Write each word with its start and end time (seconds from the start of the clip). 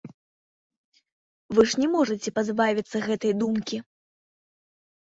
Вы 1.59 1.67
ж 1.73 1.83
не 1.83 1.87
можаце 1.97 2.29
пазбавіцца 2.41 2.97
гэтай 3.07 3.33
думкі? 3.45 3.77